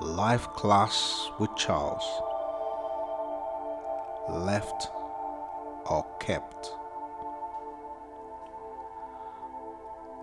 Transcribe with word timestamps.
Life 0.00 0.48
Class 0.54 1.30
with 1.38 1.54
Charles. 1.56 2.02
Left 4.30 4.88
or 5.84 6.06
kept. 6.18 6.72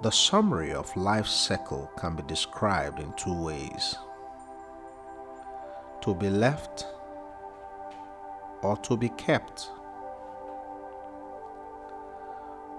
The 0.01 0.09
summary 0.09 0.73
of 0.73 0.97
life's 0.97 1.29
cycle 1.29 1.91
can 1.95 2.15
be 2.15 2.23
described 2.23 2.99
in 2.99 3.13
two 3.13 3.39
ways 3.39 3.95
to 6.01 6.15
be 6.15 6.31
left 6.31 6.87
or 8.63 8.77
to 8.77 8.97
be 8.97 9.09
kept. 9.09 9.69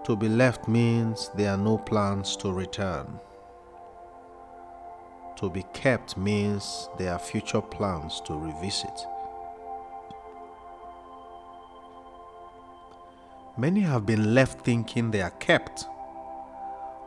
To 0.02 0.16
be 0.16 0.28
left 0.28 0.66
means 0.66 1.30
there 1.36 1.52
are 1.52 1.56
no 1.56 1.78
plans 1.78 2.34
to 2.38 2.52
return. 2.52 3.20
To 5.38 5.48
be 5.48 5.64
kept 5.72 6.16
means 6.16 6.88
there 6.98 7.12
are 7.12 7.18
future 7.18 7.60
plans 7.60 8.20
to 8.22 8.34
revisit. 8.34 9.06
Many 13.56 13.80
have 13.82 14.04
been 14.04 14.34
left 14.34 14.64
thinking 14.64 15.12
they 15.12 15.22
are 15.22 15.30
kept, 15.38 15.86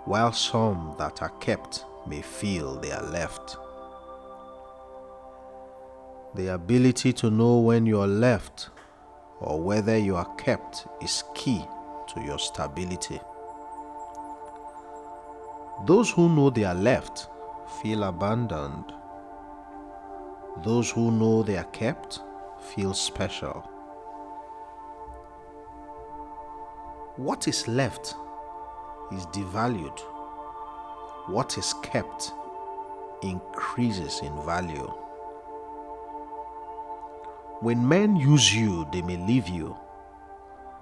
while 0.06 0.32
some 0.32 0.96
that 0.98 1.22
are 1.22 1.34
kept 1.42 1.84
may 2.08 2.22
feel 2.22 2.80
they 2.80 2.94
are 2.94 3.04
left. 3.04 3.58
The 6.36 6.54
ability 6.54 7.12
to 7.12 7.30
know 7.30 7.58
when 7.58 7.86
you 7.86 8.00
are 8.00 8.08
left 8.08 8.70
or 9.42 9.62
whether 9.62 9.98
you 9.98 10.16
are 10.16 10.36
kept 10.36 10.88
is 11.02 11.26
key 11.36 11.66
to 12.14 12.22
your 12.22 12.40
stability. 12.40 13.20
Those 15.86 16.10
who 16.12 16.34
know 16.34 16.50
they 16.50 16.64
are 16.64 16.76
left 16.76 17.28
feel 17.82 18.04
abandoned. 18.04 18.94
Those 20.64 20.92
who 20.92 21.12
know 21.12 21.44
they 21.44 21.58
are 21.58 21.64
kept 21.66 22.20
feel 22.60 22.94
special. 22.94 23.68
What 27.16 27.48
is 27.48 27.68
left 27.68 28.16
is 29.12 29.26
devalued. 29.28 30.00
What 31.28 31.58
is 31.58 31.74
kept 31.84 32.32
increases 33.22 34.20
in 34.22 34.34
value. 34.46 34.92
When 37.62 37.88
men 37.88 38.16
use 38.16 38.54
you, 38.54 38.88
they 38.92 39.02
may 39.04 39.18
leave 39.18 39.48
you. 39.48 39.78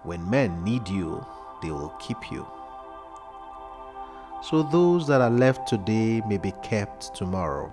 When 0.03 0.29
men 0.29 0.63
need 0.63 0.87
you, 0.87 1.25
they 1.61 1.71
will 1.71 1.93
keep 1.99 2.31
you. 2.31 2.47
So 4.41 4.63
those 4.63 5.05
that 5.07 5.19
are 5.19 5.29
left 5.29 5.67
today 5.67 6.21
may 6.25 6.37
be 6.37 6.53
kept 6.63 7.13
tomorrow, 7.13 7.67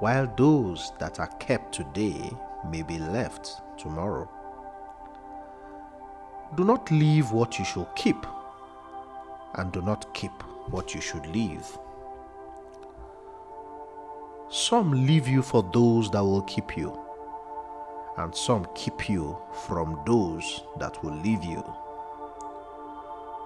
while 0.00 0.32
those 0.36 0.92
that 0.98 1.18
are 1.18 1.30
kept 1.38 1.74
today 1.74 2.30
may 2.68 2.82
be 2.82 2.98
left 2.98 3.62
tomorrow. 3.78 4.28
Do 6.56 6.64
not 6.64 6.90
leave 6.90 7.32
what 7.32 7.58
you 7.58 7.64
should 7.64 7.86
keep, 7.96 8.26
and 9.54 9.72
do 9.72 9.80
not 9.80 10.12
keep 10.14 10.32
what 10.70 10.94
you 10.94 11.00
should 11.00 11.26
leave. 11.26 11.66
Some 14.50 15.06
leave 15.06 15.26
you 15.26 15.42
for 15.42 15.68
those 15.72 16.10
that 16.10 16.22
will 16.22 16.42
keep 16.42 16.76
you, 16.76 16.98
and 18.18 18.34
some 18.34 18.66
keep 18.74 19.08
you 19.08 19.38
from 19.66 20.00
those 20.06 20.62
that 20.78 21.02
will 21.02 21.16
leave 21.16 21.44
you. 21.44 21.64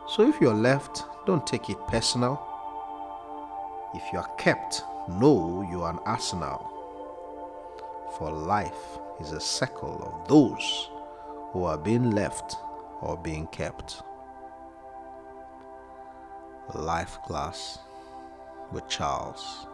So 0.08 0.28
if 0.28 0.40
you're 0.40 0.54
left, 0.54 1.04
don't 1.26 1.46
take 1.46 1.70
it 1.70 1.78
personal. 1.86 2.40
If 3.94 4.02
you 4.12 4.18
are 4.18 4.30
kept, 4.36 4.84
know 5.08 5.66
you 5.70 5.82
are 5.82 5.92
an 5.92 6.00
arsenal. 6.04 6.68
For 8.18 8.30
life 8.30 8.98
is 9.20 9.32
a 9.32 9.40
circle 9.40 10.02
of 10.04 10.28
those 10.28 10.90
who 11.52 11.64
are 11.64 11.78
being 11.78 12.10
left 12.10 12.56
or 13.00 13.16
being 13.16 13.46
kept. 13.48 14.02
Life 16.74 17.18
Class 17.26 17.78
with 18.70 18.88
Charles. 18.88 19.66